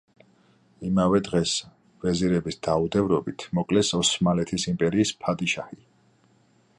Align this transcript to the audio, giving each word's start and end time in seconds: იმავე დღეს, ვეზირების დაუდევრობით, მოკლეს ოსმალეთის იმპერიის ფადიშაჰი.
იმავე 0.87 1.19
დღეს, 1.27 1.51
ვეზირების 2.05 2.57
დაუდევრობით, 2.69 3.45
მოკლეს 3.59 3.95
ოსმალეთის 4.01 4.69
იმპერიის 4.73 5.13
ფადიშაჰი. 5.27 5.81